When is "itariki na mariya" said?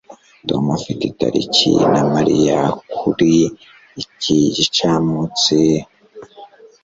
1.11-2.59